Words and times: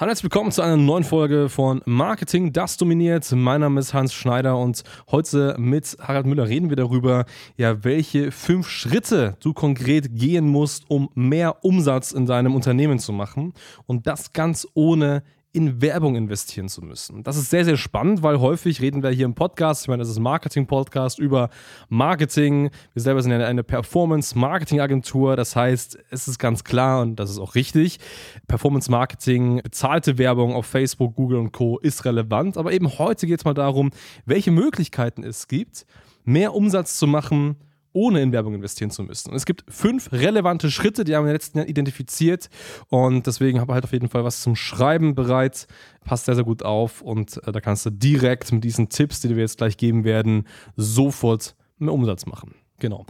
Hallo, 0.00 0.08
herzlich 0.08 0.32
willkommen 0.32 0.50
zu 0.50 0.62
einer 0.62 0.78
neuen 0.78 1.04
Folge 1.04 1.50
von 1.50 1.82
Marketing, 1.84 2.54
das 2.54 2.78
dominiert. 2.78 3.30
Mein 3.32 3.60
Name 3.60 3.80
ist 3.80 3.92
Hans 3.92 4.14
Schneider 4.14 4.56
und 4.56 4.82
heute 5.10 5.56
mit 5.58 5.94
Harald 6.00 6.24
Müller 6.24 6.48
reden 6.48 6.70
wir 6.70 6.76
darüber, 6.76 7.26
ja, 7.58 7.84
welche 7.84 8.32
fünf 8.32 8.66
Schritte 8.66 9.36
du 9.40 9.52
konkret 9.52 10.16
gehen 10.16 10.48
musst, 10.48 10.86
um 10.88 11.10
mehr 11.14 11.66
Umsatz 11.66 12.12
in 12.12 12.24
deinem 12.24 12.54
Unternehmen 12.54 12.98
zu 12.98 13.12
machen. 13.12 13.52
Und 13.84 14.06
das 14.06 14.32
ganz 14.32 14.66
ohne 14.72 15.22
in 15.52 15.82
Werbung 15.82 16.14
investieren 16.14 16.68
zu 16.68 16.80
müssen. 16.82 17.24
Das 17.24 17.36
ist 17.36 17.50
sehr, 17.50 17.64
sehr 17.64 17.76
spannend, 17.76 18.22
weil 18.22 18.38
häufig 18.38 18.80
reden 18.80 19.02
wir 19.02 19.10
hier 19.10 19.24
im 19.24 19.34
Podcast, 19.34 19.82
ich 19.82 19.88
meine, 19.88 20.00
das 20.00 20.08
ist 20.08 20.20
Marketing-Podcast 20.20 21.18
über 21.18 21.50
Marketing. 21.88 22.70
Wir 22.92 23.02
selber 23.02 23.20
sind 23.20 23.32
ja 23.32 23.44
eine 23.44 23.64
Performance-Marketing-Agentur. 23.64 25.34
Das 25.34 25.56
heißt, 25.56 25.98
es 26.10 26.28
ist 26.28 26.38
ganz 26.38 26.62
klar 26.62 27.02
und 27.02 27.16
das 27.16 27.30
ist 27.30 27.38
auch 27.38 27.56
richtig, 27.56 27.98
Performance-Marketing, 28.46 29.62
bezahlte 29.62 30.18
Werbung 30.18 30.54
auf 30.54 30.66
Facebook, 30.66 31.16
Google 31.16 31.38
und 31.38 31.52
Co. 31.52 31.78
ist 31.78 32.04
relevant. 32.04 32.56
Aber 32.56 32.72
eben 32.72 32.98
heute 32.98 33.26
geht 33.26 33.40
es 33.40 33.44
mal 33.44 33.54
darum, 33.54 33.90
welche 34.26 34.52
Möglichkeiten 34.52 35.24
es 35.24 35.48
gibt, 35.48 35.84
mehr 36.24 36.54
Umsatz 36.54 36.96
zu 36.96 37.08
machen, 37.08 37.56
ohne 37.92 38.22
in 38.22 38.32
Werbung 38.32 38.54
investieren 38.54 38.90
zu 38.90 39.02
müssen. 39.02 39.30
Und 39.30 39.36
es 39.36 39.46
gibt 39.46 39.64
fünf 39.68 40.12
relevante 40.12 40.70
Schritte, 40.70 41.04
die 41.04 41.14
haben 41.14 41.24
wir 41.24 41.30
in 41.30 41.32
den 41.32 41.36
letzten 41.36 41.58
Jahren 41.58 41.68
identifiziert 41.68 42.48
und 42.88 43.26
deswegen 43.26 43.60
habe 43.60 43.72
ich 43.72 43.74
halt 43.74 43.84
auf 43.84 43.92
jeden 43.92 44.08
Fall 44.08 44.24
was 44.24 44.42
zum 44.42 44.56
Schreiben 44.56 45.14
bereit. 45.14 45.66
Passt 46.04 46.26
sehr, 46.26 46.34
sehr 46.34 46.44
gut 46.44 46.62
auf 46.62 47.02
und 47.02 47.36
äh, 47.46 47.52
da 47.52 47.60
kannst 47.60 47.86
du 47.86 47.90
direkt 47.90 48.52
mit 48.52 48.64
diesen 48.64 48.88
Tipps, 48.88 49.20
die 49.20 49.30
wir 49.30 49.42
jetzt 49.42 49.58
gleich 49.58 49.76
geben 49.76 50.04
werden, 50.04 50.46
sofort 50.76 51.54
mehr 51.78 51.92
Umsatz 51.92 52.26
machen. 52.26 52.54
Genau. 52.78 53.06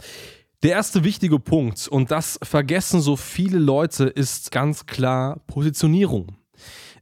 Der 0.63 0.71
erste 0.71 1.03
wichtige 1.03 1.39
Punkt, 1.39 1.87
und 1.87 2.11
das 2.11 2.37
vergessen 2.43 3.01
so 3.01 3.15
viele 3.15 3.57
Leute, 3.57 4.03
ist 4.03 4.51
ganz 4.51 4.85
klar 4.85 5.39
Positionierung. 5.47 6.37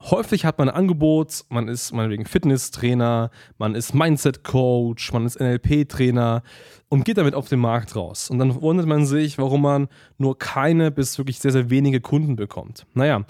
Häufig 0.01 0.45
hat 0.45 0.57
man 0.57 0.69
ein 0.69 0.75
Angebot, 0.75 1.43
man 1.49 1.67
ist 1.67 1.91
meinetwegen 1.91 2.25
Fitnesstrainer, 2.25 3.31
man 3.57 3.75
ist 3.75 3.93
Mindset-Coach, 3.93 5.11
man 5.11 5.25
ist 5.25 5.39
NLP-Trainer 5.39 6.41
und 6.87 7.03
geht 7.03 7.17
damit 7.17 7.35
auf 7.35 7.49
den 7.49 7.59
Markt 7.59 7.95
raus. 7.97 8.29
Und 8.29 8.39
dann 8.39 8.61
wundert 8.61 8.87
man 8.87 9.05
sich, 9.05 9.37
warum 9.37 9.63
man 9.63 9.87
nur 10.17 10.37
keine 10.37 10.89
bis 10.89 11.17
wirklich 11.17 11.39
sehr, 11.39 11.51
sehr 11.51 11.69
wenige 11.69 11.99
Kunden 11.99 12.37
bekommt. 12.37 12.85
Naja, 12.93 13.25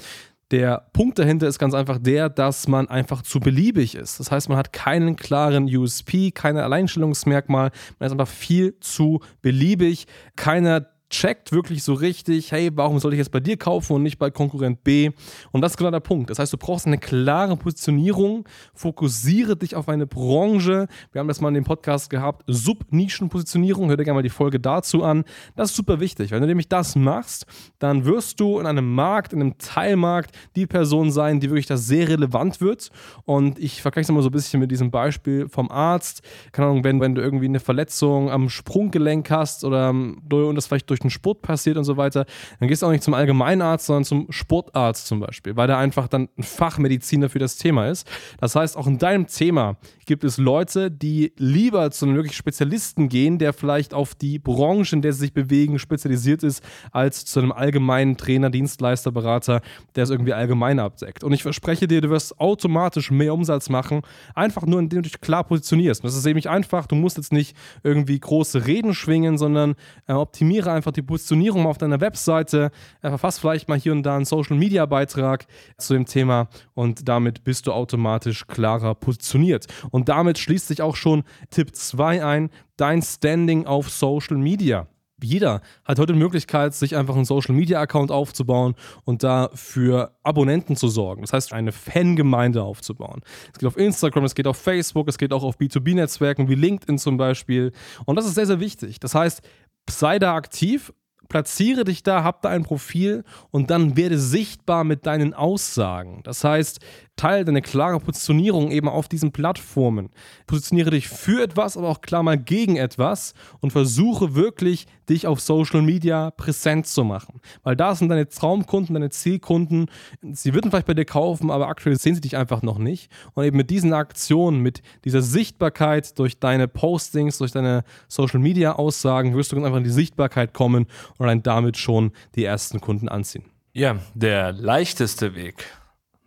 der 0.51 0.89
Punkt 0.93 1.19
dahinter 1.19 1.47
ist 1.47 1.59
ganz 1.59 1.73
einfach 1.73 1.99
der, 1.99 2.29
dass 2.29 2.67
man 2.67 2.87
einfach 2.87 3.21
zu 3.21 3.39
beliebig 3.39 3.95
ist. 3.95 4.19
Das 4.19 4.31
heißt, 4.31 4.49
man 4.49 4.57
hat 4.57 4.73
keinen 4.73 5.15
klaren 5.15 5.65
USP, 5.65 6.31
kein 6.31 6.57
Alleinstellungsmerkmal, 6.57 7.71
man 7.99 8.05
ist 8.05 8.11
einfach 8.11 8.27
viel 8.27 8.79
zu 8.79 9.21
beliebig. 9.41 10.07
Keiner 10.35 10.87
checkt 11.09 11.51
wirklich 11.51 11.83
so 11.83 11.93
richtig, 11.93 12.51
hey, 12.51 12.69
warum 12.73 12.99
soll 12.99 13.13
ich 13.13 13.17
jetzt 13.17 13.31
bei 13.31 13.39
dir 13.39 13.57
kaufen 13.57 13.93
und 13.93 14.03
nicht 14.03 14.19
bei 14.19 14.29
Konkurrent 14.29 14.83
B? 14.83 15.11
Und 15.51 15.61
das 15.61 15.73
ist 15.73 15.77
genau 15.77 15.91
der 15.91 15.99
Punkt. 15.99 16.29
Das 16.29 16.39
heißt, 16.39 16.53
du 16.53 16.57
brauchst 16.57 16.85
eine 16.87 16.97
klare 16.97 17.57
Positionierung, 17.57 18.47
fokussiere 18.73 19.55
dich 19.55 19.75
auf 19.75 19.89
eine 19.89 20.05
Branche. 20.05 20.87
Wir 21.11 21.19
haben 21.19 21.27
das 21.27 21.41
mal 21.41 21.49
in 21.49 21.55
dem 21.55 21.63
Podcast 21.63 22.09
gehabt, 22.09 22.43
Subnischenpositionierung. 22.47 23.89
Hör 23.89 23.97
dir 23.97 24.03
gerne 24.03 24.19
mal 24.19 24.23
die 24.23 24.29
Folge 24.29 24.59
dazu 24.59 25.03
an. 25.03 25.23
Das 25.55 25.71
ist 25.71 25.75
super 25.75 25.99
wichtig. 25.99 26.31
Wenn 26.31 26.41
du 26.41 26.47
nämlich 26.47 26.69
das 26.69 26.95
machst, 26.95 27.45
dann 27.79 28.05
wirst 28.05 28.39
du 28.39 28.59
in 28.59 28.65
einem 28.65 28.93
Markt, 28.93 29.33
in 29.33 29.41
einem 29.41 29.57
Teilmarkt 29.57 30.35
die 30.55 30.67
Person 30.67 31.11
sein, 31.11 31.39
die 31.39 31.49
wirklich 31.49 31.65
da 31.65 31.77
sehr 31.77 32.09
relevant 32.09 32.61
wird. 32.61 32.89
Und 33.25 33.59
ich 33.59 33.81
vergleiche 33.81 34.11
es 34.11 34.15
mal 34.15 34.21
so 34.21 34.29
ein 34.29 34.33
bisschen 34.33 34.59
mit 34.59 34.71
diesem 34.71 34.91
Beispiel 34.91 35.49
vom 35.49 35.71
Arzt. 35.71 36.21
Keine 36.51 36.69
Ahnung, 36.69 36.83
wenn, 36.83 37.01
wenn 37.01 37.15
du 37.15 37.21
irgendwie 37.21 37.45
eine 37.45 37.59
Verletzung 37.59 38.29
am 38.29 38.49
Sprunggelenk 38.49 39.29
hast 39.31 39.63
oder 39.63 39.89
und 39.89 40.55
das 40.55 40.67
vielleicht 40.67 40.89
durch 40.89 40.98
durch 40.99 41.09
den 41.09 41.09
Sport 41.09 41.41
passiert 41.41 41.77
und 41.77 41.83
so 41.83 41.97
weiter, 41.97 42.25
dann 42.59 42.67
gehst 42.67 42.81
du 42.81 42.87
auch 42.87 42.91
nicht 42.91 43.03
zum 43.03 43.13
Allgemeinarzt, 43.13 43.85
sondern 43.85 44.03
zum 44.03 44.27
Sportarzt 44.29 45.07
zum 45.07 45.19
Beispiel, 45.19 45.55
weil 45.55 45.67
der 45.67 45.77
einfach 45.77 46.07
dann 46.07 46.29
ein 46.37 46.43
Fachmediziner 46.43 47.29
für 47.29 47.39
das 47.39 47.57
Thema 47.57 47.87
ist. 47.87 48.07
Das 48.39 48.55
heißt, 48.55 48.77
auch 48.77 48.87
in 48.87 48.97
deinem 48.97 49.27
Thema 49.27 49.77
gibt 50.05 50.23
es 50.23 50.37
Leute, 50.37 50.91
die 50.91 51.33
lieber 51.37 51.91
zu 51.91 52.05
einem 52.05 52.15
wirklich 52.15 52.35
Spezialisten 52.35 53.09
gehen, 53.09 53.37
der 53.37 53.53
vielleicht 53.53 53.93
auf 53.93 54.15
die 54.15 54.39
Branche, 54.39 54.95
in 54.95 55.01
der 55.01 55.13
sie 55.13 55.19
sich 55.19 55.33
bewegen, 55.33 55.79
spezialisiert 55.79 56.43
ist, 56.43 56.63
als 56.91 57.25
zu 57.25 57.39
einem 57.39 57.51
allgemeinen 57.51 58.17
Trainer, 58.17 58.49
Dienstleister, 58.49 59.11
Berater, 59.11 59.61
der 59.95 60.03
es 60.03 60.09
irgendwie 60.09 60.33
allgemein 60.33 60.79
abdeckt. 60.79 61.23
Und 61.23 61.33
ich 61.33 61.43
verspreche 61.43 61.87
dir, 61.87 62.01
du 62.01 62.09
wirst 62.09 62.39
automatisch 62.39 63.11
mehr 63.11 63.33
Umsatz 63.33 63.69
machen, 63.69 64.01
einfach 64.35 64.65
nur 64.65 64.79
indem 64.79 65.03
du 65.03 65.09
dich 65.09 65.21
klar 65.21 65.43
positionierst. 65.43 66.03
das 66.03 66.15
ist 66.15 66.25
nämlich 66.25 66.49
einfach, 66.49 66.87
du 66.87 66.95
musst 66.95 67.17
jetzt 67.17 67.31
nicht 67.31 67.55
irgendwie 67.83 68.19
große 68.19 68.65
Reden 68.65 68.93
schwingen, 68.93 69.37
sondern 69.37 69.75
äh, 70.07 70.13
optimiere 70.13 70.71
einfach 70.71 70.88
die 70.95 71.03
Positionierung 71.03 71.67
auf 71.67 71.77
deiner 71.77 72.01
Webseite, 72.01 72.71
äh, 73.03 73.09
verfass 73.09 73.37
vielleicht 73.37 73.69
mal 73.69 73.77
hier 73.77 73.91
und 73.91 74.01
da 74.01 74.15
einen 74.15 74.25
Social 74.25 74.57
Media 74.57 74.87
Beitrag 74.87 75.45
zu 75.77 75.93
dem 75.93 76.05
Thema 76.05 76.47
und 76.73 77.07
damit 77.07 77.43
bist 77.43 77.67
du 77.67 77.73
automatisch 77.73 78.47
klarer 78.47 78.95
positioniert. 78.95 79.67
Und 79.91 79.99
und 79.99 80.07
damit 80.07 80.39
schließt 80.39 80.69
sich 80.69 80.81
auch 80.81 80.95
schon 80.95 81.23
Tipp 81.49 81.75
2 81.75 82.23
ein, 82.23 82.49
dein 82.77 83.01
Standing 83.01 83.65
auf 83.65 83.89
Social 83.89 84.37
Media. 84.37 84.87
Jeder 85.21 85.59
hat 85.83 85.99
heute 85.99 86.13
die 86.13 86.19
Möglichkeit, 86.19 86.73
sich 86.73 86.95
einfach 86.95 87.17
einen 87.17 87.25
Social 87.25 87.53
Media 87.53 87.81
Account 87.81 88.09
aufzubauen 88.09 88.75
und 89.03 89.23
da 89.23 89.49
für 89.53 90.15
Abonnenten 90.23 90.77
zu 90.77 90.87
sorgen. 90.87 91.19
Das 91.19 91.33
heißt, 91.33 91.51
eine 91.51 91.73
Fangemeinde 91.73 92.63
aufzubauen. 92.63 93.23
Es 93.51 93.59
geht 93.59 93.67
auf 93.67 93.75
Instagram, 93.75 94.23
es 94.23 94.35
geht 94.35 94.47
auf 94.47 94.55
Facebook, 94.55 95.09
es 95.09 95.17
geht 95.17 95.33
auch 95.33 95.43
auf 95.43 95.57
B2B-Netzwerken 95.57 96.47
wie 96.47 96.55
LinkedIn 96.55 96.97
zum 96.97 97.17
Beispiel. 97.17 97.73
Und 98.05 98.15
das 98.15 98.25
ist 98.25 98.35
sehr, 98.35 98.45
sehr 98.45 98.61
wichtig. 98.61 99.01
Das 99.01 99.13
heißt, 99.15 99.41
sei 99.89 100.19
da 100.19 100.35
aktiv, 100.35 100.91
platziere 101.29 101.85
dich 101.85 102.03
da, 102.03 102.23
hab 102.23 102.41
da 102.41 102.49
ein 102.49 102.63
Profil 102.63 103.23
und 103.51 103.69
dann 103.69 103.95
werde 103.95 104.19
sichtbar 104.19 104.83
mit 104.83 105.05
deinen 105.05 105.33
Aussagen. 105.33 106.21
Das 106.23 106.43
heißt, 106.43 106.79
teile 107.19 107.43
deine 107.43 107.61
klare 107.61 107.99
Positionierung 107.99 108.71
eben 108.71 108.87
auf 108.87 109.09
diesen 109.09 109.31
Plattformen. 109.31 110.09
Positioniere 110.47 110.91
dich 110.91 111.09
für 111.09 111.43
etwas, 111.43 111.75
aber 111.75 111.89
auch 111.89 112.01
klar 112.01 112.23
mal 112.23 112.37
gegen 112.37 112.77
etwas 112.77 113.33
und 113.59 113.71
versuche 113.71 114.35
wirklich, 114.35 114.87
dich 115.09 115.27
auf 115.27 115.39
Social 115.39 115.81
Media 115.81 116.31
präsent 116.31 116.87
zu 116.87 117.03
machen. 117.03 117.41
Weil 117.63 117.75
da 117.75 117.95
sind 117.95 118.09
deine 118.09 118.29
Traumkunden, 118.29 118.93
deine 118.93 119.09
Zielkunden. 119.09 119.87
Sie 120.21 120.53
würden 120.53 120.71
vielleicht 120.71 120.87
bei 120.87 120.93
dir 120.93 121.05
kaufen, 121.05 121.51
aber 121.51 121.67
aktuell 121.67 121.97
sehen 121.97 122.15
sie 122.15 122.21
dich 122.21 122.37
einfach 122.37 122.61
noch 122.61 122.77
nicht. 122.77 123.11
Und 123.33 123.43
eben 123.43 123.57
mit 123.57 123.69
diesen 123.69 123.91
Aktionen, 123.93 124.61
mit 124.61 124.81
dieser 125.05 125.21
Sichtbarkeit 125.21 126.17
durch 126.19 126.39
deine 126.39 126.67
Postings, 126.67 127.39
durch 127.39 127.51
deine 127.51 127.83
Social 128.07 128.39
Media 128.39 128.73
Aussagen, 128.73 129.35
wirst 129.35 129.51
du 129.51 129.55
dann 129.55 129.65
einfach 129.65 129.79
in 129.79 129.83
die 129.83 129.89
Sichtbarkeit 129.89 130.53
kommen 130.53 130.85
und 131.19 131.27
dann 131.27 131.43
damit 131.43 131.77
schon 131.77 132.11
die 132.35 132.45
ersten 132.45 132.81
Kunden 132.81 133.07
anziehen. 133.07 133.43
Ja, 133.73 133.97
der 134.15 134.51
leichteste 134.51 135.35
Weg, 135.35 135.65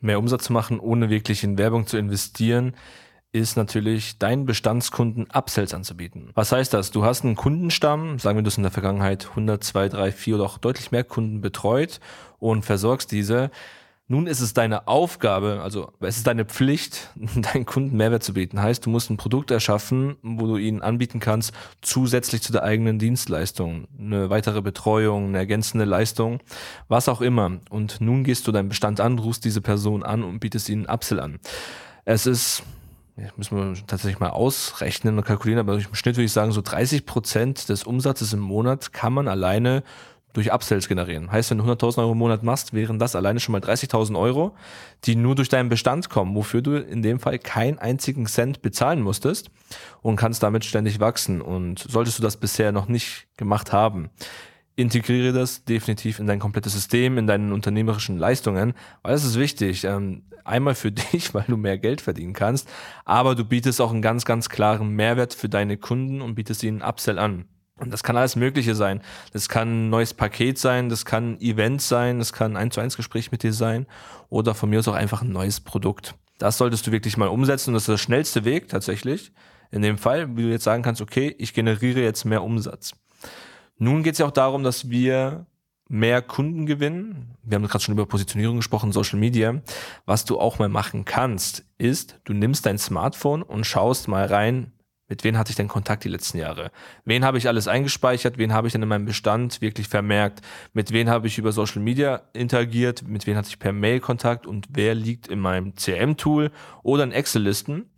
mehr 0.00 0.20
Umsatz 0.20 0.44
zu 0.44 0.52
machen, 0.52 0.78
ohne 0.78 1.10
wirklich 1.10 1.42
in 1.42 1.58
Werbung 1.58 1.88
zu 1.88 1.96
investieren, 1.96 2.74
ist 3.32 3.56
natürlich 3.56 4.18
deinen 4.18 4.44
Bestandskunden 4.44 5.26
Upsells 5.30 5.72
anzubieten. 5.72 6.30
Was 6.34 6.52
heißt 6.52 6.74
das? 6.74 6.90
Du 6.90 7.04
hast 7.04 7.24
einen 7.24 7.34
Kundenstamm, 7.34 8.18
sagen 8.18 8.36
wir, 8.36 8.42
du 8.42 8.48
hast 8.48 8.58
in 8.58 8.62
der 8.62 8.72
Vergangenheit 8.72 9.30
100, 9.30 9.64
2, 9.64 9.88
3, 9.88 10.12
4 10.12 10.34
oder 10.34 10.44
auch 10.44 10.58
deutlich 10.58 10.92
mehr 10.92 11.02
Kunden 11.02 11.40
betreut 11.40 11.98
und 12.38 12.62
versorgst 12.62 13.10
diese. 13.10 13.50
Nun 14.12 14.26
ist 14.26 14.40
es 14.40 14.52
deine 14.52 14.88
Aufgabe, 14.88 15.62
also 15.62 15.90
es 16.00 16.18
ist 16.18 16.26
deine 16.26 16.44
Pflicht, 16.44 17.08
deinen 17.34 17.64
Kunden 17.64 17.96
Mehrwert 17.96 18.22
zu 18.22 18.34
bieten. 18.34 18.60
Heißt, 18.60 18.84
du 18.84 18.90
musst 18.90 19.08
ein 19.08 19.16
Produkt 19.16 19.50
erschaffen, 19.50 20.16
wo 20.22 20.44
du 20.44 20.58
ihnen 20.58 20.82
anbieten 20.82 21.18
kannst, 21.18 21.54
zusätzlich 21.80 22.42
zu 22.42 22.52
der 22.52 22.62
eigenen 22.62 22.98
Dienstleistung, 22.98 23.88
eine 23.98 24.28
weitere 24.28 24.60
Betreuung, 24.60 25.28
eine 25.28 25.38
ergänzende 25.38 25.86
Leistung, 25.86 26.40
was 26.88 27.08
auch 27.08 27.22
immer. 27.22 27.52
Und 27.70 28.02
nun 28.02 28.22
gehst 28.22 28.46
du 28.46 28.52
deinen 28.52 28.68
Bestand 28.68 29.00
an, 29.00 29.18
rufst 29.18 29.46
diese 29.46 29.62
Person 29.62 30.02
an 30.02 30.24
und 30.24 30.40
bietest 30.40 30.68
ihnen 30.68 30.84
Upsell 30.84 31.18
an. 31.18 31.38
Es 32.04 32.26
ist 32.26 32.64
ja, 33.16 33.28
müssen 33.36 33.56
wir 33.56 33.86
tatsächlich 33.86 34.20
mal 34.20 34.30
ausrechnen 34.30 35.16
und 35.16 35.24
kalkulieren, 35.24 35.60
aber 35.60 35.74
im 35.74 35.94
Schnitt 35.94 36.16
würde 36.16 36.24
ich 36.24 36.32
sagen, 36.32 36.52
so 36.52 36.60
30 36.60 37.06
Prozent 37.06 37.68
des 37.70 37.84
Umsatzes 37.84 38.34
im 38.34 38.40
Monat 38.40 38.92
kann 38.92 39.12
man 39.14 39.28
alleine 39.28 39.82
durch 40.32 40.52
Upsells 40.52 40.88
generieren. 40.88 41.30
Heißt, 41.30 41.50
wenn 41.50 41.58
du 41.58 41.64
100.000 41.64 41.98
Euro 41.98 42.12
im 42.12 42.18
Monat 42.18 42.42
machst, 42.42 42.72
wären 42.72 42.98
das 42.98 43.14
alleine 43.14 43.40
schon 43.40 43.52
mal 43.52 43.60
30.000 43.60 44.18
Euro, 44.18 44.54
die 45.04 45.16
nur 45.16 45.34
durch 45.34 45.48
deinen 45.48 45.68
Bestand 45.68 46.08
kommen, 46.08 46.34
wofür 46.34 46.62
du 46.62 46.76
in 46.76 47.02
dem 47.02 47.20
Fall 47.20 47.38
keinen 47.38 47.78
einzigen 47.78 48.26
Cent 48.26 48.62
bezahlen 48.62 49.02
musstest 49.02 49.50
und 50.00 50.16
kannst 50.16 50.42
damit 50.42 50.64
ständig 50.64 51.00
wachsen. 51.00 51.40
Und 51.40 51.80
solltest 51.80 52.18
du 52.18 52.22
das 52.22 52.36
bisher 52.36 52.72
noch 52.72 52.88
nicht 52.88 53.26
gemacht 53.36 53.72
haben, 53.72 54.10
integriere 54.76 55.32
das 55.32 55.64
definitiv 55.64 56.18
in 56.18 56.26
dein 56.26 56.38
komplettes 56.38 56.72
System, 56.72 57.18
in 57.18 57.26
deinen 57.26 57.52
unternehmerischen 57.52 58.18
Leistungen, 58.18 58.74
weil 59.02 59.12
das 59.12 59.24
ist 59.24 59.38
wichtig. 59.38 59.84
Ähm, 59.84 60.22
einmal 60.44 60.74
für 60.74 60.92
dich, 61.12 61.34
weil 61.34 61.44
du 61.46 61.56
mehr 61.56 61.78
Geld 61.78 62.00
verdienen 62.00 62.32
kannst, 62.32 62.68
aber 63.04 63.34
du 63.34 63.44
bietest 63.44 63.80
auch 63.80 63.92
einen 63.92 64.02
ganz, 64.02 64.24
ganz 64.24 64.48
klaren 64.48 64.90
Mehrwert 64.90 65.34
für 65.34 65.48
deine 65.48 65.76
Kunden 65.76 66.20
und 66.20 66.34
bietest 66.34 66.62
ihnen 66.62 66.82
Upsell 66.82 67.18
an. 67.18 67.44
Und 67.82 67.92
das 67.92 68.04
kann 68.04 68.16
alles 68.16 68.36
Mögliche 68.36 68.76
sein. 68.76 69.00
Das 69.32 69.48
kann 69.48 69.86
ein 69.86 69.90
neues 69.90 70.14
Paket 70.14 70.56
sein, 70.56 70.88
das 70.88 71.04
kann 71.04 71.32
ein 71.32 71.40
Event 71.40 71.82
sein, 71.82 72.20
das 72.20 72.32
kann 72.32 72.52
ein 72.52 72.64
1 72.64 72.74
zu 72.74 72.80
1 72.80 72.96
Gespräch 72.96 73.32
mit 73.32 73.42
dir 73.42 73.52
sein 73.52 73.86
oder 74.28 74.54
von 74.54 74.70
mir 74.70 74.78
aus 74.78 74.86
auch 74.86 74.94
einfach 74.94 75.22
ein 75.22 75.32
neues 75.32 75.60
Produkt. 75.60 76.14
Das 76.38 76.58
solltest 76.58 76.86
du 76.86 76.92
wirklich 76.92 77.16
mal 77.16 77.26
umsetzen 77.26 77.70
und 77.70 77.74
das 77.74 77.82
ist 77.82 77.88
der 77.88 77.98
schnellste 77.98 78.44
Weg 78.44 78.68
tatsächlich. 78.68 79.32
In 79.72 79.82
dem 79.82 79.98
Fall, 79.98 80.36
wie 80.36 80.42
du 80.42 80.48
jetzt 80.50 80.64
sagen 80.64 80.84
kannst, 80.84 81.00
okay, 81.00 81.34
ich 81.38 81.54
generiere 81.54 82.00
jetzt 82.00 82.24
mehr 82.24 82.44
Umsatz. 82.44 82.92
Nun 83.78 84.04
geht 84.04 84.12
es 84.12 84.18
ja 84.18 84.26
auch 84.26 84.32
darum, 84.32 84.62
dass 84.62 84.88
wir 84.88 85.46
mehr 85.88 86.22
Kunden 86.22 86.66
gewinnen. 86.66 87.36
Wir 87.42 87.56
haben 87.56 87.66
gerade 87.66 87.82
schon 87.82 87.94
über 87.94 88.06
Positionierung 88.06 88.58
gesprochen, 88.58 88.92
Social 88.92 89.18
Media. 89.18 89.60
Was 90.06 90.24
du 90.24 90.38
auch 90.38 90.60
mal 90.60 90.68
machen 90.68 91.04
kannst, 91.04 91.64
ist, 91.78 92.20
du 92.24 92.32
nimmst 92.32 92.64
dein 92.64 92.78
Smartphone 92.78 93.42
und 93.42 93.66
schaust 93.66 94.06
mal 94.06 94.26
rein, 94.26 94.72
mit 95.08 95.24
wem 95.24 95.36
hatte 95.36 95.50
ich 95.50 95.56
denn 95.56 95.68
Kontakt 95.68 96.04
die 96.04 96.08
letzten 96.08 96.38
Jahre? 96.38 96.70
Wen 97.04 97.24
habe 97.24 97.38
ich 97.38 97.48
alles 97.48 97.68
eingespeichert? 97.68 98.38
Wen 98.38 98.52
habe 98.52 98.66
ich 98.66 98.72
denn 98.72 98.82
in 98.82 98.88
meinem 98.88 99.04
Bestand 99.04 99.60
wirklich 99.60 99.88
vermerkt? 99.88 100.40
Mit 100.72 100.92
wem 100.92 101.08
habe 101.08 101.26
ich 101.26 101.38
über 101.38 101.52
Social 101.52 101.82
Media 101.82 102.22
interagiert? 102.32 103.06
Mit 103.06 103.26
wem 103.26 103.36
hatte 103.36 103.48
ich 103.48 103.58
per 103.58 103.72
Mail 103.72 104.00
Kontakt? 104.00 104.46
Und 104.46 104.68
wer 104.70 104.94
liegt 104.94 105.28
in 105.28 105.40
meinem 105.40 105.74
CRM-Tool 105.74 106.50
oder 106.82 107.04
in 107.04 107.12
Excel-Listen? 107.12 107.90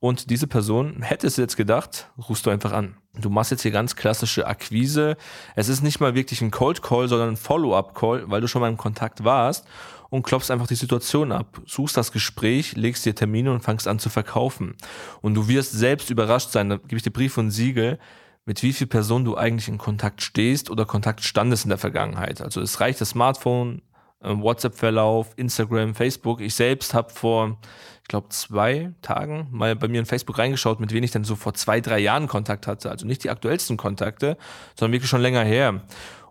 Und 0.00 0.30
diese 0.30 0.46
Person, 0.46 1.02
hättest 1.02 1.38
du 1.38 1.42
jetzt 1.42 1.56
gedacht, 1.56 2.10
rufst 2.28 2.46
du 2.46 2.50
einfach 2.50 2.72
an. 2.72 2.96
Du 3.20 3.30
machst 3.30 3.50
jetzt 3.50 3.62
hier 3.62 3.70
ganz 3.70 3.96
klassische 3.96 4.46
Akquise. 4.46 5.16
Es 5.56 5.68
ist 5.68 5.82
nicht 5.82 6.00
mal 6.00 6.14
wirklich 6.14 6.40
ein 6.40 6.50
Cold 6.50 6.82
Call, 6.82 7.08
sondern 7.08 7.30
ein 7.30 7.36
Follow-up-Call, 7.36 8.30
weil 8.30 8.40
du 8.40 8.48
schon 8.48 8.60
mal 8.60 8.68
im 8.68 8.76
Kontakt 8.76 9.24
warst 9.24 9.66
und 10.10 10.22
klopfst 10.22 10.50
einfach 10.50 10.66
die 10.66 10.74
Situation 10.74 11.32
ab, 11.32 11.60
suchst 11.66 11.96
das 11.96 12.12
Gespräch, 12.12 12.76
legst 12.76 13.04
dir 13.04 13.14
Termine 13.14 13.52
und 13.52 13.60
fangst 13.60 13.86
an 13.88 13.98
zu 13.98 14.08
verkaufen. 14.08 14.74
Und 15.20 15.34
du 15.34 15.48
wirst 15.48 15.72
selbst 15.72 16.10
überrascht 16.10 16.50
sein, 16.50 16.70
da 16.70 16.76
gebe 16.76 16.96
ich 16.96 17.02
dir 17.02 17.10
Brief 17.10 17.36
und 17.36 17.50
Siegel, 17.50 17.98
mit 18.46 18.62
wie 18.62 18.72
viel 18.72 18.86
Personen 18.86 19.26
du 19.26 19.36
eigentlich 19.36 19.68
in 19.68 19.76
Kontakt 19.76 20.22
stehst 20.22 20.70
oder 20.70 20.86
Kontakt 20.86 21.22
standest 21.22 21.66
in 21.66 21.68
der 21.68 21.76
Vergangenheit. 21.76 22.40
Also 22.40 22.62
es 22.62 22.80
reicht 22.80 22.98
das 23.00 23.10
Smartphone, 23.10 23.82
WhatsApp-Verlauf, 24.20 25.32
Instagram, 25.36 25.94
Facebook. 25.94 26.40
Ich 26.40 26.54
selbst 26.54 26.94
habe 26.94 27.10
vor, 27.10 27.58
ich 28.02 28.08
glaube, 28.08 28.28
zwei 28.30 28.92
Tagen 29.02 29.48
mal 29.50 29.76
bei 29.76 29.88
mir 29.88 30.00
in 30.00 30.06
Facebook 30.06 30.38
reingeschaut, 30.38 30.80
mit 30.80 30.92
wem 30.92 31.04
ich 31.04 31.10
dann 31.10 31.24
so 31.24 31.36
vor 31.36 31.54
zwei, 31.54 31.80
drei 31.80 31.98
Jahren 32.00 32.26
Kontakt 32.26 32.66
hatte. 32.66 32.90
Also 32.90 33.06
nicht 33.06 33.22
die 33.24 33.30
aktuellsten 33.30 33.76
Kontakte, 33.76 34.36
sondern 34.74 34.92
wirklich 34.92 35.10
schon 35.10 35.20
länger 35.20 35.44
her. 35.44 35.82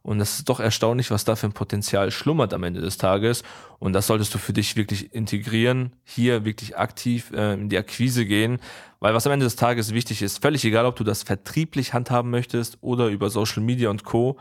Und 0.07 0.19
das 0.19 0.39
ist 0.39 0.47
doch 0.47 0.61
erstaunlich, 0.61 1.11
was 1.11 1.25
da 1.25 1.35
für 1.35 1.47
ein 1.47 1.53
Potenzial 1.53 2.11
schlummert 2.11 2.53
am 2.53 2.63
Ende 2.63 2.79
des 2.79 2.97
Tages. 2.97 3.43
Und 3.77 3.91
das 3.91 4.07
solltest 4.07 4.33
du 4.33 4.37
für 4.37 4.53
dich 4.53 4.77
wirklich 4.77 5.13
integrieren, 5.13 5.91
hier 6.05 6.45
wirklich 6.45 6.77
aktiv 6.77 7.31
äh, 7.33 7.55
in 7.55 7.67
die 7.67 7.77
Akquise 7.77 8.25
gehen. 8.25 8.59
Weil 9.01 9.13
was 9.13 9.27
am 9.27 9.33
Ende 9.33 9.45
des 9.45 9.57
Tages 9.57 9.93
wichtig 9.93 10.21
ist, 10.21 10.41
völlig 10.41 10.63
egal, 10.63 10.85
ob 10.85 10.95
du 10.95 11.03
das 11.03 11.23
vertrieblich 11.23 11.93
handhaben 11.93 12.31
möchtest 12.31 12.77
oder 12.81 13.07
über 13.07 13.29
Social 13.29 13.61
Media 13.61 13.89
und 13.89 14.05
Co., 14.05 14.37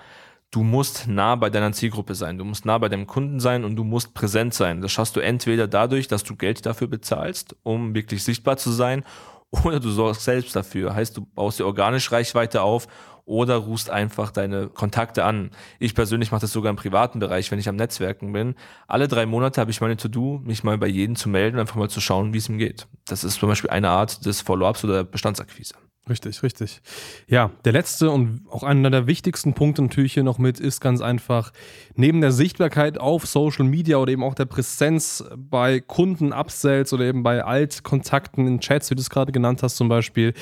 du 0.50 0.62
musst 0.62 1.06
nah 1.06 1.34
bei 1.37 1.50
deiner 1.50 1.72
Zielgruppe 1.72 2.14
sein, 2.14 2.38
du 2.38 2.44
musst 2.44 2.64
nah 2.64 2.78
bei 2.78 2.88
deinem 2.88 3.06
Kunden 3.06 3.40
sein 3.40 3.64
und 3.64 3.76
du 3.76 3.84
musst 3.84 4.14
präsent 4.14 4.54
sein. 4.54 4.81
Das 4.81 4.93
schaffst 4.93 5.16
du 5.16 5.20
entweder 5.20 5.69
dadurch, 5.69 6.08
dass 6.08 6.25
du 6.25 6.37
Geld 6.37 6.64
dafür 6.66 6.88
bezahlst, 6.88 7.56
um 7.62 7.94
wirklich 7.94 8.22
sichtbar 8.25 8.56
zu 8.56 8.70
sein, 8.70 9.04
oder 9.64 9.81
du 9.81 9.90
sorgst 9.90 10.25
selbst 10.25 10.56
dafür. 10.56 10.94
Heißt, 10.94 11.16
du 11.16 11.25
baust 11.25 11.58
dir 11.58 11.66
organisch 11.66 12.10
Reichweite 12.10 12.62
auf 12.62 12.88
oder 13.25 13.56
rufst 13.56 13.90
einfach 13.90 14.31
deine 14.31 14.69
Kontakte 14.69 15.25
an. 15.25 15.50
Ich 15.81 15.94
persönlich 15.94 16.31
mache 16.31 16.43
das 16.43 16.52
sogar 16.52 16.70
im 16.70 16.76
privaten 16.76 17.19
Bereich, 17.19 17.50
wenn 17.50 17.58
ich 17.58 17.69
am 17.69 17.76
Netzwerken 17.76 18.32
bin. 18.32 18.54
Alle 18.87 19.08
drei 19.08 19.26
Monate 19.26 19.60
habe 19.60 19.70
ich 19.70 19.81
meine 19.81 19.96
To-Do, 19.96 20.40
mich 20.44 20.62
mal 20.62 20.78
bei 20.78 20.87
jedem 20.87 21.16
zu 21.16 21.28
melden, 21.28 21.58
einfach 21.58 21.75
mal 21.75 21.90
zu 21.90 22.00
schauen, 22.00 22.32
wie 22.32 22.38
es 22.38 22.49
ihm 22.49 22.58
geht. 22.58 22.87
Das 23.06 23.25
ist 23.25 23.40
zum 23.40 23.49
Beispiel 23.49 23.70
eine 23.70 23.90
Art 23.90 24.25
des 24.25 24.40
Follow-ups 24.40 24.84
oder 24.84 25.02
Bestandsakquise. 25.02 25.75
Richtig, 26.08 26.44
richtig. 26.44 26.82
Ja, 27.26 27.50
der 27.64 27.73
letzte 27.73 28.12
und 28.12 28.43
auch 28.49 28.62
einer 28.62 28.91
der 28.91 29.08
wichtigsten 29.08 29.55
Punkte 29.55 29.82
natürlich 29.82 30.14
hier 30.14 30.23
noch 30.23 30.38
mit 30.38 30.61
ist 30.61 30.81
ganz 30.81 31.00
einfach, 31.00 31.53
neben 31.97 32.20
der 32.20 32.31
Sichtbarkeit 32.31 33.00
auf 33.00 33.26
Social 33.26 33.64
Media 33.64 33.97
oder 33.97 34.12
eben 34.12 34.23
auch 34.23 34.35
der 34.35 34.44
Präsenz 34.44 35.25
bei 35.37 35.81
Kunden, 35.81 36.32
Upsells 36.32 36.93
oder 36.93 37.06
eben 37.06 37.25
bei 37.25 37.43
Altkontakten 37.43 38.47
in 38.47 38.61
Chats, 38.61 38.88
wie 38.91 38.94
du 38.94 39.00
es 39.00 39.11
gerade 39.11 39.32
genannt 39.32 39.64
hast 39.64 39.76
zum 39.76 39.88
Beispiel, 39.88 40.32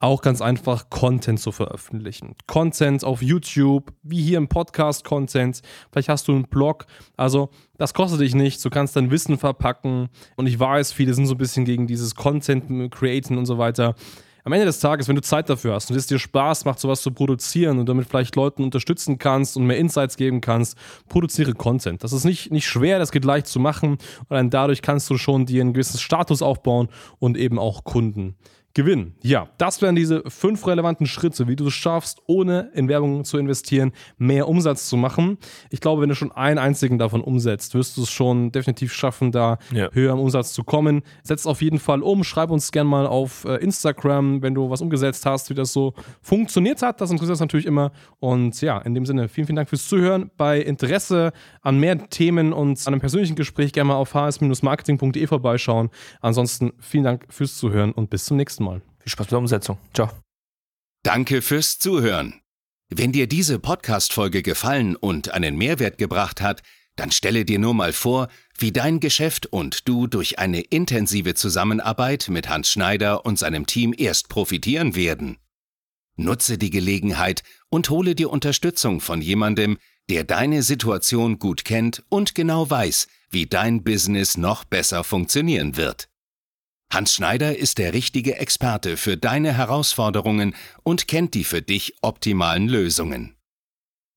auch 0.00 0.22
ganz 0.22 0.42
einfach 0.42 0.90
Content 0.90 1.38
zu 1.38 1.52
veröffentlichen. 1.52 2.34
Content 2.48 3.04
auf 3.04 3.22
YouTube, 3.22 3.92
wie 4.02 4.20
hier 4.20 4.38
im 4.38 4.48
Podcast 4.48 5.04
Content, 5.04 5.62
vielleicht 5.92 6.08
hast 6.08 6.26
du 6.26 6.32
einen 6.32 6.48
Blog, 6.48 6.86
also 7.16 7.50
das 7.78 7.94
kostet 7.94 8.20
dich 8.20 8.34
nichts, 8.34 8.60
du 8.64 8.70
kannst 8.70 8.96
dein 8.96 9.12
Wissen 9.12 9.38
verpacken. 9.38 10.08
Und 10.36 10.48
ich 10.48 10.58
weiß, 10.58 10.92
viele 10.92 11.14
sind 11.14 11.26
so 11.26 11.34
ein 11.34 11.38
bisschen 11.38 11.64
gegen 11.64 11.86
dieses 11.86 12.16
Content 12.16 12.90
createn 12.90 13.38
und 13.38 13.46
so 13.46 13.58
weiter 13.58 13.94
am 14.44 14.52
Ende 14.52 14.66
des 14.66 14.80
Tages, 14.80 15.08
wenn 15.08 15.16
du 15.16 15.22
Zeit 15.22 15.48
dafür 15.48 15.74
hast 15.74 15.90
und 15.90 15.96
es 15.96 16.06
dir 16.06 16.18
Spaß 16.18 16.64
macht, 16.64 16.80
sowas 16.80 17.02
zu 17.02 17.12
produzieren 17.12 17.78
und 17.78 17.88
damit 17.88 18.08
vielleicht 18.08 18.34
Leuten 18.36 18.64
unterstützen 18.64 19.18
kannst 19.18 19.56
und 19.56 19.66
mehr 19.66 19.78
Insights 19.78 20.16
geben 20.16 20.40
kannst, 20.40 20.76
produziere 21.08 21.52
Content. 21.54 22.02
Das 22.02 22.12
ist 22.12 22.24
nicht, 22.24 22.50
nicht 22.50 22.66
schwer, 22.66 22.98
das 22.98 23.12
geht 23.12 23.24
leicht 23.24 23.46
zu 23.46 23.60
machen 23.60 23.98
und 24.28 24.54
dadurch 24.54 24.82
kannst 24.82 25.08
du 25.10 25.16
schon 25.16 25.46
dir 25.46 25.60
einen 25.60 25.72
gewissen 25.72 25.98
Status 25.98 26.42
aufbauen 26.42 26.88
und 27.18 27.36
eben 27.36 27.58
auch 27.58 27.84
Kunden 27.84 28.36
gewinnen. 28.74 29.14
Ja, 29.22 29.48
das 29.58 29.82
wären 29.82 29.94
diese 29.94 30.22
fünf 30.28 30.66
relevanten 30.66 31.06
Schritte, 31.06 31.46
wie 31.48 31.56
du 31.56 31.66
es 31.66 31.74
schaffst, 31.74 32.20
ohne 32.26 32.70
in 32.74 32.88
Werbung 32.88 33.24
zu 33.24 33.38
investieren, 33.38 33.92
mehr 34.18 34.48
Umsatz 34.48 34.88
zu 34.88 34.96
machen. 34.96 35.38
Ich 35.70 35.80
glaube, 35.80 36.02
wenn 36.02 36.08
du 36.08 36.14
schon 36.14 36.32
einen 36.32 36.58
einzigen 36.58 36.98
davon 36.98 37.20
umsetzt, 37.20 37.74
wirst 37.74 37.96
du 37.96 38.02
es 38.02 38.10
schon 38.10 38.50
definitiv 38.52 38.92
schaffen, 38.92 39.32
da 39.32 39.58
ja. 39.72 39.90
höher 39.92 40.12
im 40.12 40.20
Umsatz 40.20 40.52
zu 40.52 40.64
kommen. 40.64 41.02
Setz 41.22 41.46
auf 41.46 41.60
jeden 41.62 41.78
Fall 41.78 42.02
um. 42.02 42.24
Schreib 42.24 42.50
uns 42.50 42.72
gerne 42.72 42.88
mal 42.88 43.06
auf 43.06 43.44
äh, 43.44 43.56
Instagram, 43.56 44.42
wenn 44.42 44.54
du 44.54 44.70
was 44.70 44.80
umgesetzt 44.80 45.26
hast, 45.26 45.50
wie 45.50 45.54
das 45.54 45.72
so 45.72 45.94
funktioniert 46.22 46.82
hat. 46.82 47.00
Das 47.00 47.10
interessiert 47.10 47.32
uns 47.32 47.40
natürlich 47.40 47.66
immer. 47.66 47.92
Und 48.20 48.60
ja, 48.62 48.78
in 48.78 48.94
dem 48.94 49.06
Sinne, 49.06 49.28
vielen, 49.28 49.46
vielen 49.46 49.56
Dank 49.56 49.68
fürs 49.68 49.86
Zuhören. 49.86 50.30
Bei 50.36 50.60
Interesse 50.60 51.32
an 51.60 51.78
mehr 51.78 52.08
Themen 52.08 52.52
und 52.52 52.78
an 52.86 52.94
einem 52.94 53.00
persönlichen 53.00 53.36
Gespräch 53.36 53.72
gerne 53.72 53.88
mal 53.88 53.96
auf 53.96 54.14
hs-marketing.de 54.14 55.26
vorbeischauen. 55.26 55.90
Ansonsten 56.20 56.72
vielen 56.78 57.04
Dank 57.04 57.26
fürs 57.28 57.56
Zuhören 57.56 57.92
und 57.92 58.08
bis 58.10 58.24
zum 58.24 58.36
nächsten 58.36 58.61
Mal 58.61 58.61
nächsten 58.62 58.64
Mal. 58.64 58.82
Viel 59.00 59.12
Spaß 59.12 59.26
bei 59.26 59.30
der 59.30 59.38
Umsetzung. 59.38 59.78
Ciao. 59.94 60.10
Danke 61.02 61.42
fürs 61.42 61.78
Zuhören. 61.78 62.40
Wenn 62.88 63.12
dir 63.12 63.26
diese 63.26 63.58
Podcast-Folge 63.58 64.42
gefallen 64.42 64.96
und 64.96 65.30
einen 65.30 65.56
Mehrwert 65.56 65.98
gebracht 65.98 66.40
hat, 66.40 66.62
dann 66.96 67.10
stelle 67.10 67.44
dir 67.46 67.58
nur 67.58 67.72
mal 67.72 67.92
vor, 67.92 68.28
wie 68.58 68.70
dein 68.70 69.00
Geschäft 69.00 69.46
und 69.46 69.88
du 69.88 70.06
durch 70.06 70.38
eine 70.38 70.60
intensive 70.60 71.34
Zusammenarbeit 71.34 72.28
mit 72.28 72.50
Hans 72.50 72.70
Schneider 72.70 73.24
und 73.24 73.38
seinem 73.38 73.66
Team 73.66 73.94
erst 73.96 74.28
profitieren 74.28 74.94
werden. 74.94 75.38
Nutze 76.16 76.58
die 76.58 76.68
Gelegenheit 76.68 77.42
und 77.70 77.88
hole 77.88 78.14
dir 78.14 78.30
Unterstützung 78.30 79.00
von 79.00 79.22
jemandem, 79.22 79.78
der 80.10 80.24
deine 80.24 80.62
Situation 80.62 81.38
gut 81.38 81.64
kennt 81.64 82.04
und 82.10 82.34
genau 82.34 82.68
weiß, 82.68 83.08
wie 83.30 83.46
dein 83.46 83.82
Business 83.82 84.36
noch 84.36 84.64
besser 84.64 85.02
funktionieren 85.02 85.78
wird. 85.78 86.11
Hans 86.92 87.14
Schneider 87.14 87.56
ist 87.56 87.78
der 87.78 87.94
richtige 87.94 88.36
Experte 88.36 88.98
für 88.98 89.16
deine 89.16 89.56
Herausforderungen 89.56 90.54
und 90.82 91.08
kennt 91.08 91.32
die 91.32 91.44
für 91.44 91.62
dich 91.62 91.94
optimalen 92.02 92.68
Lösungen. 92.68 93.34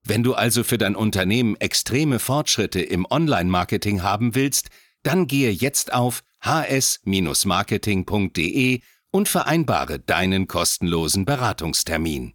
Wenn 0.04 0.24
du 0.24 0.34
also 0.34 0.66
für 0.66 0.78
dein 0.78 0.98
Unternehmen 0.98 1.56
extreme 1.56 2.20
Fortschritte 2.20 2.82
im 2.82 3.08
Online-Marketing 3.10 4.04
haben 4.04 4.36
willst, 4.36 4.68
dann 5.04 5.26
gehe 5.26 5.52
jetzt 5.52 5.94
auf 5.94 6.26
hs-marketing.de 6.42 8.82
und 9.10 9.30
vereinbare 9.30 10.02
deinen 10.02 10.48
kostenlosen 10.48 11.24
Beratungstermin. 11.24 12.34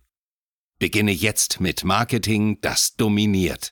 Beginne 0.78 1.12
jetzt 1.12 1.60
mit 1.60 1.84
Marketing, 1.84 2.62
das 2.62 2.96
dominiert. 2.96 3.68